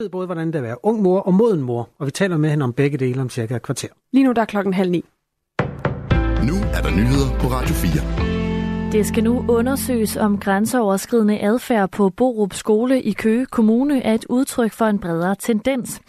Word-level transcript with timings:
ved 0.00 0.08
både, 0.08 0.26
hvordan 0.26 0.46
det 0.46 0.54
er 0.54 0.58
at 0.58 0.64
være 0.64 0.84
ung 0.84 1.02
mor 1.02 1.20
og 1.20 1.34
moden 1.34 1.60
mor, 1.60 1.88
og 1.98 2.06
vi 2.06 2.10
taler 2.10 2.36
med 2.36 2.50
hende 2.50 2.64
om 2.64 2.72
begge 2.72 2.98
dele 2.98 3.20
om 3.20 3.30
cirka 3.30 3.56
et 3.56 3.62
kvarter. 3.62 3.88
Lige 4.12 4.24
nu 4.24 4.32
der 4.32 4.40
er 4.42 4.46
klokken 4.46 4.74
halv 4.74 4.90
ni. 4.90 5.04
Nu 6.48 6.54
er 6.74 6.82
der 6.82 6.90
nyheder 6.90 7.38
på 7.40 7.46
Radio 7.46 7.74
4. 7.74 8.92
Det 8.92 9.06
skal 9.06 9.24
nu 9.24 9.44
undersøges, 9.48 10.16
om 10.16 10.38
grænseoverskridende 10.38 11.40
adfærd 11.40 11.90
på 11.90 12.10
Borup 12.10 12.54
Skole 12.54 13.02
i 13.02 13.12
Køge 13.12 13.46
Kommune 13.46 14.02
er 14.02 14.14
et 14.14 14.26
udtryk 14.28 14.72
for 14.72 14.84
en 14.84 14.98
bredere 14.98 15.34
tendens. 15.34 16.00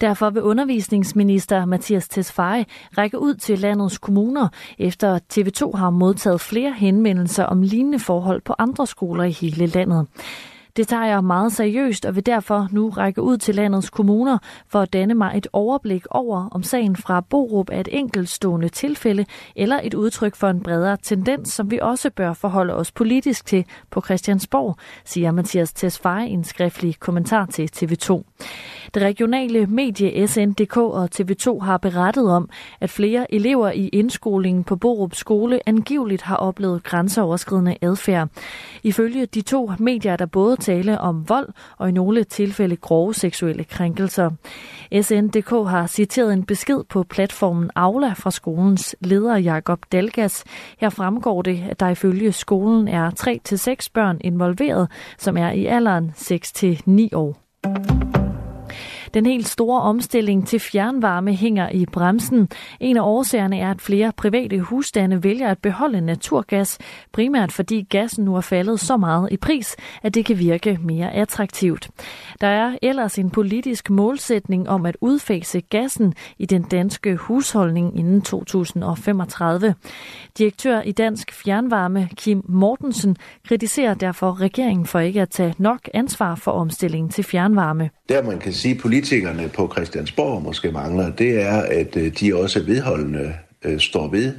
Derfor 0.00 0.30
vil 0.30 0.42
undervisningsminister 0.42 1.64
Mathias 1.64 2.08
Tesfaye 2.08 2.64
række 2.98 3.18
ud 3.18 3.34
til 3.34 3.58
landets 3.58 3.98
kommuner, 3.98 4.48
efter 4.78 5.18
TV2 5.34 5.76
har 5.76 5.90
modtaget 5.90 6.40
flere 6.40 6.72
henvendelser 6.72 7.44
om 7.44 7.62
lignende 7.62 7.98
forhold 7.98 8.42
på 8.42 8.54
andre 8.58 8.86
skoler 8.86 9.24
i 9.24 9.30
hele 9.30 9.66
landet. 9.66 10.06
Det 10.76 10.88
tager 10.88 11.04
jeg 11.04 11.24
meget 11.24 11.52
seriøst 11.52 12.04
og 12.04 12.14
vil 12.14 12.26
derfor 12.26 12.68
nu 12.72 12.88
række 12.88 13.22
ud 13.22 13.36
til 13.36 13.54
landets 13.54 13.90
kommuner 13.90 14.38
for 14.68 14.80
at 14.80 14.92
danne 14.92 15.14
mig 15.14 15.32
et 15.36 15.46
overblik 15.52 16.06
over, 16.10 16.48
om 16.52 16.62
sagen 16.62 16.96
fra 16.96 17.20
Borup 17.20 17.70
er 17.72 17.80
et 17.80 17.88
enkeltstående 17.92 18.68
tilfælde 18.68 19.24
eller 19.56 19.80
et 19.82 19.94
udtryk 19.94 20.36
for 20.36 20.48
en 20.48 20.62
bredere 20.62 20.96
tendens, 21.02 21.52
som 21.52 21.70
vi 21.70 21.78
også 21.82 22.10
bør 22.10 22.32
forholde 22.32 22.74
os 22.74 22.92
politisk 22.92 23.46
til 23.46 23.64
på 23.90 24.00
Christiansborg, 24.00 24.76
siger 25.04 25.32
Mathias 25.32 25.72
Tesfaye 25.72 26.28
i 26.28 26.32
en 26.32 26.44
skriftlig 26.44 27.00
kommentar 27.00 27.46
til 27.46 27.70
TV2. 27.76 28.22
Det 28.94 29.02
regionale 29.02 29.66
medie 29.66 30.28
SNDK 30.28 30.76
og 30.76 31.08
TV2 31.14 31.58
har 31.58 31.76
berettet 31.76 32.30
om, 32.30 32.48
at 32.80 32.90
flere 32.90 33.34
elever 33.34 33.70
i 33.70 33.88
indskolingen 33.88 34.64
på 34.64 34.76
Borup 34.76 35.14
Skole 35.14 35.60
angiveligt 35.66 36.22
har 36.22 36.36
oplevet 36.36 36.82
grænseoverskridende 36.82 37.76
adfærd. 37.82 38.28
Ifølge 38.82 39.26
de 39.26 39.40
to 39.42 39.72
medier, 39.78 40.16
der 40.16 40.26
både 40.26 40.56
tale 40.56 41.00
om 41.00 41.28
vold 41.28 41.48
og 41.78 41.88
i 41.88 41.92
nogle 41.92 42.24
tilfælde 42.24 42.76
grove 42.76 43.14
seksuelle 43.14 43.64
krænkelser. 43.64 44.30
SNDK 45.02 45.50
har 45.50 45.86
citeret 45.86 46.32
en 46.32 46.44
besked 46.44 46.84
på 46.88 47.02
platformen 47.02 47.70
Aula 47.74 48.12
fra 48.12 48.30
skolens 48.30 48.96
leder 49.00 49.36
Jakob 49.36 49.78
Dalgas. 49.92 50.44
Her 50.78 50.90
fremgår 50.90 51.42
det, 51.42 51.64
at 51.70 51.80
der 51.80 51.88
ifølge 51.88 52.32
skolen 52.32 52.88
er 52.88 53.10
3-6 53.84 53.88
børn 53.94 54.18
involveret, 54.20 54.88
som 55.18 55.36
er 55.36 55.50
i 55.50 55.66
alderen 55.66 56.12
6-9 56.16 57.16
år. 57.16 58.25
Den 59.16 59.26
helt 59.26 59.48
store 59.48 59.82
omstilling 59.82 60.48
til 60.48 60.60
fjernvarme 60.60 61.34
hænger 61.34 61.68
i 61.70 61.86
bremsen. 61.86 62.48
En 62.80 62.96
af 62.96 63.02
årsagerne 63.02 63.58
er, 63.58 63.70
at 63.70 63.80
flere 63.80 64.12
private 64.16 64.60
husstande 64.60 65.24
vælger 65.24 65.48
at 65.48 65.58
beholde 65.58 66.00
naturgas, 66.00 66.78
primært 67.12 67.52
fordi 67.52 67.86
gassen 67.90 68.24
nu 68.24 68.36
er 68.36 68.40
faldet 68.40 68.80
så 68.80 68.96
meget 68.96 69.28
i 69.32 69.36
pris, 69.36 69.76
at 70.02 70.14
det 70.14 70.24
kan 70.24 70.38
virke 70.38 70.78
mere 70.82 71.12
attraktivt. 71.12 71.88
Der 72.40 72.46
er 72.46 72.76
ellers 72.82 73.18
en 73.18 73.30
politisk 73.30 73.90
målsætning 73.90 74.68
om 74.68 74.86
at 74.86 74.96
udfase 75.00 75.60
gassen 75.60 76.14
i 76.38 76.46
den 76.46 76.62
danske 76.62 77.16
husholdning 77.16 77.98
inden 77.98 78.22
2035. 78.22 79.74
Direktør 80.38 80.80
i 80.82 80.92
Dansk 80.92 81.32
Fjernvarme, 81.32 82.08
Kim 82.16 82.42
Mortensen, 82.48 83.16
kritiserer 83.48 83.94
derfor 83.94 84.40
regeringen 84.40 84.86
for 84.86 84.98
ikke 84.98 85.22
at 85.22 85.30
tage 85.30 85.54
nok 85.58 85.80
ansvar 85.94 86.34
for 86.34 86.50
omstillingen 86.50 87.10
til 87.10 87.24
fjernvarme. 87.24 87.90
Der 88.08 88.22
man 88.22 88.38
kan 88.38 88.52
sige, 88.52 88.74
politisk 88.74 89.05
politikerne 89.06 89.48
på 89.48 89.72
Christiansborg 89.72 90.42
måske 90.42 90.72
mangler, 90.72 91.10
det 91.10 91.42
er, 91.42 91.60
at 91.60 91.96
øh, 91.96 92.12
de 92.20 92.34
også 92.34 92.62
vedholdende 92.62 93.34
øh, 93.64 93.80
står 93.80 94.08
ved, 94.08 94.34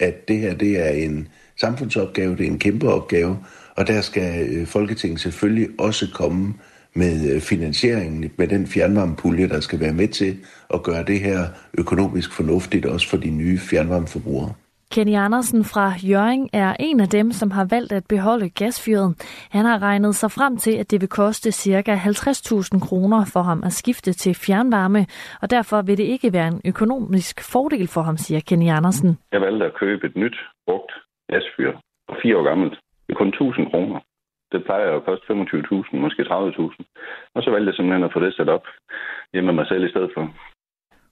at 0.00 0.28
det 0.28 0.38
her 0.38 0.54
det 0.54 0.86
er 0.86 0.90
en 0.90 1.28
samfundsopgave, 1.60 2.36
det 2.36 2.46
er 2.46 2.50
en 2.50 2.58
kæmpe 2.58 2.88
opgave, 2.88 3.38
og 3.76 3.86
der 3.86 4.00
skal 4.00 4.48
øh, 4.48 4.66
Folketinget 4.66 5.20
selvfølgelig 5.20 5.68
også 5.78 6.06
komme 6.14 6.54
med 6.94 7.30
øh, 7.30 7.40
finansieringen, 7.40 8.30
med 8.36 8.48
den 8.48 8.66
fjernvarmepulje, 8.66 9.48
der 9.48 9.60
skal 9.60 9.80
være 9.80 9.92
med 9.92 10.08
til 10.08 10.36
at 10.74 10.82
gøre 10.82 11.04
det 11.04 11.20
her 11.20 11.46
økonomisk 11.78 12.32
fornuftigt, 12.32 12.86
også 12.86 13.08
for 13.08 13.16
de 13.16 13.30
nye 13.30 13.58
fjernvarmeforbrugere. 13.58 14.52
Kenny 14.92 15.14
Andersen 15.26 15.64
fra 15.72 15.86
Jørgen 16.10 16.48
er 16.52 16.76
en 16.80 17.00
af 17.00 17.08
dem, 17.08 17.30
som 17.30 17.50
har 17.50 17.66
valgt 17.70 17.92
at 17.92 18.04
beholde 18.08 18.48
gasfyret. 18.50 19.08
Han 19.50 19.64
har 19.64 19.78
regnet 19.82 20.14
sig 20.14 20.30
frem 20.30 20.56
til, 20.56 20.74
at 20.80 20.90
det 20.90 21.00
vil 21.00 21.08
koste 21.08 21.52
ca. 21.52 21.94
50.000 21.94 22.88
kroner 22.88 23.20
for 23.32 23.42
ham 23.42 23.60
at 23.64 23.72
skifte 23.72 24.12
til 24.12 24.34
fjernvarme, 24.34 25.06
og 25.42 25.50
derfor 25.50 25.82
vil 25.82 25.96
det 25.98 26.08
ikke 26.14 26.32
være 26.32 26.48
en 26.48 26.60
økonomisk 26.64 27.36
fordel 27.52 27.88
for 27.94 28.02
ham, 28.02 28.16
siger 28.16 28.40
Kenny 28.48 28.68
Andersen. 28.78 29.18
Jeg 29.32 29.40
valgte 29.40 29.66
at 29.66 29.74
købe 29.74 30.06
et 30.06 30.16
nyt, 30.16 30.36
brugt 30.66 30.92
gasfyr, 31.32 31.72
fire 32.22 32.36
år 32.38 32.44
gammelt. 32.50 32.74
Det 33.06 33.12
er 33.12 33.18
kun 33.18 33.34
1.000 33.34 33.70
kroner. 33.70 34.00
Det 34.52 34.64
plejer 34.64 34.96
at 34.96 35.04
koste 35.04 35.24
25.000, 35.32 35.96
måske 36.04 36.22
30.000. 36.22 36.82
Og 37.34 37.42
så 37.42 37.50
valgte 37.50 37.68
jeg 37.68 37.74
simpelthen 37.74 38.04
at 38.04 38.12
få 38.12 38.20
det 38.20 38.34
sat 38.34 38.48
op 38.48 38.66
hjemme 39.32 39.46
med 39.46 39.54
mig 39.54 39.66
selv 39.68 39.84
i 39.84 39.90
stedet 39.90 40.10
for. 40.14 40.24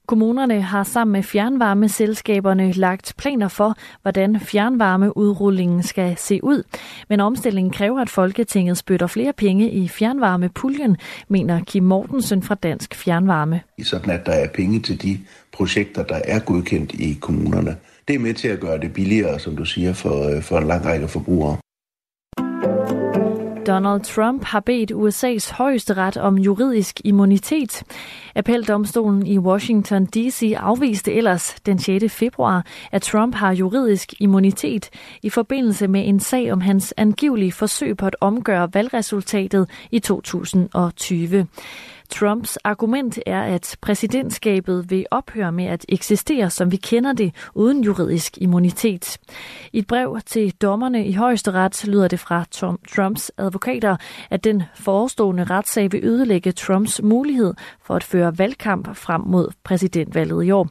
Kommunerne 0.07 0.63
har 0.63 0.85
sammen 0.85 1.13
med 1.13 1.23
fjernvarmeselskaberne 1.23 2.73
lagt 2.73 3.15
planer 3.19 3.49
for, 3.49 3.75
hvordan 4.03 4.41
fjernvarmeudrullingen 4.41 5.83
skal 5.83 6.17
se 6.17 6.45
ud. 6.45 6.63
Men 7.09 7.21
omstillingen 7.21 7.73
kræver, 7.73 8.01
at 8.01 8.11
Folketinget 8.11 8.79
spytter 8.79 9.07
flere 9.07 9.33
penge 9.33 9.71
i 9.71 9.89
fjernvarmepuljen, 9.89 10.97
mener 11.29 11.61
Kim 11.65 11.83
Mortensen 11.83 12.43
fra 12.43 12.55
Dansk 12.55 12.95
Fjernvarme. 12.95 13.61
Sådan 13.83 14.11
at 14.11 14.27
der 14.27 14.33
er 14.33 14.49
penge 14.49 14.81
til 14.81 15.03
de 15.03 15.19
projekter, 15.53 16.03
der 16.05 16.21
er 16.25 16.39
godkendt 16.39 16.93
i 16.93 17.19
kommunerne. 17.21 17.77
Det 18.09 18.15
er 18.15 18.21
med 18.21 18.35
til 18.35 18.49
at 18.49 18.61
gøre 18.61 18.81
det 18.81 18.93
billigere, 18.93 19.39
som 19.39 19.57
du 19.57 19.65
siger, 19.65 19.93
for, 19.93 20.37
øh, 20.37 20.43
for 20.43 20.59
en 20.59 20.67
lang 20.67 20.85
række 20.85 21.09
forbrugere. 21.09 21.57
Donald 23.67 24.01
Trump 24.01 24.45
har 24.45 24.61
bedt 24.61 24.93
USA's 24.93 25.55
højesteret 25.55 26.17
om 26.17 26.39
juridisk 26.39 27.01
immunitet. 27.05 27.83
Appeldomstolen 28.35 29.27
i 29.27 29.39
Washington 29.39 30.07
D.C. 30.07 30.55
afviste 30.57 31.13
ellers 31.13 31.55
den 31.67 31.79
6. 31.79 32.15
februar, 32.15 32.67
at 32.93 33.03
Trump 33.03 33.35
har 33.35 33.53
juridisk 33.53 34.15
immunitet 34.21 34.91
i 35.23 35.31
forbindelse 35.31 35.89
med 35.89 36.09
en 36.09 36.21
sag 36.21 36.53
om 36.53 36.61
hans 36.61 36.95
angivelige 36.97 37.53
forsøg 37.53 37.97
på 37.97 38.07
at 38.07 38.17
omgøre 38.21 38.75
valgresultatet 38.75 39.71
i 39.91 39.99
2020. 39.99 41.47
Trumps 42.11 42.57
argument 42.57 43.19
er, 43.27 43.43
at 43.43 43.77
præsidentskabet 43.81 44.91
vil 44.91 45.07
ophøre 45.11 45.53
med 45.53 45.65
at 45.65 45.87
eksistere, 45.89 46.51
som 46.51 46.73
vi 46.73 46.77
kender 46.77 47.13
det, 47.13 47.35
uden 47.55 47.85
juridisk 47.85 48.39
immunitet. 48.39 49.19
I 49.73 49.79
et 49.79 49.87
brev 49.87 50.21
til 50.27 50.55
dommerne 50.63 51.07
i 51.07 51.13
højesteret 51.13 51.85
lyder 51.85 52.09
det 52.09 52.21
fra 52.21 52.45
Tom 52.51 52.79
Trumps 52.95 53.33
advokater, 53.39 53.97
at 54.31 54.45
den 54.45 54.63
forestående 54.75 55.45
retssag 55.45 55.93
vil 55.93 56.05
ødelægge 56.05 56.53
Trumps 56.53 57.03
mulighed 57.03 57.55
for 57.83 57.97
at 57.97 58.05
føre 58.05 58.39
valgkamp 58.39 58.97
frem 58.97 59.21
mod 59.21 59.49
præsidentvalget 59.65 60.45
i 60.45 60.51
år. 60.51 60.69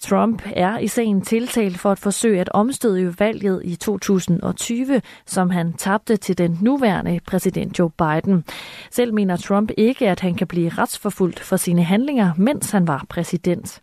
Trump 0.00 0.42
er 0.46 0.78
i 0.78 0.88
sagen 0.88 1.22
tiltalt 1.22 1.78
for 1.78 1.90
at 1.90 1.98
forsøge 1.98 2.40
at 2.40 2.48
omstøde 2.48 3.14
valget 3.18 3.60
i 3.64 3.76
2020, 3.76 5.00
som 5.26 5.50
han 5.50 5.72
tabte 5.72 6.16
til 6.16 6.38
den 6.38 6.58
nuværende 6.62 7.20
præsident 7.26 7.78
Joe 7.78 7.90
Biden. 7.90 8.44
Selv 8.90 9.14
mener 9.14 9.36
Trump 9.36 9.70
ikke, 9.76 10.08
at 10.08 10.20
han 10.20 10.34
kan 10.34 10.46
blive 10.46 10.68
retsforfulgt 10.68 11.40
for 11.40 11.56
sine 11.56 11.84
handlinger, 11.84 12.32
mens 12.36 12.70
han 12.70 12.86
var 12.86 13.04
præsident. 13.08 13.82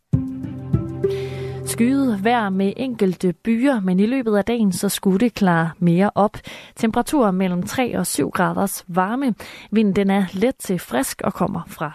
Skyet 1.65 2.23
vejr 2.23 2.49
med 2.49 2.73
enkelte 2.77 3.33
byer, 3.33 3.79
men 3.79 3.99
i 3.99 4.05
løbet 4.05 4.37
af 4.37 4.45
dagen 4.45 4.71
så 4.71 4.89
skulle 4.89 5.19
det 5.19 5.33
klare 5.33 5.71
mere 5.79 6.11
op. 6.15 6.37
Temperaturer 6.75 7.31
mellem 7.31 7.63
3 7.63 7.97
og 7.97 8.07
7 8.07 8.29
graders 8.29 8.85
varme. 8.87 9.35
Vinden 9.71 9.95
den 9.95 10.09
er 10.09 10.25
let 10.33 10.55
til 10.55 10.79
frisk 10.79 11.21
og 11.23 11.33
kommer 11.33 11.61
fra 11.67 11.91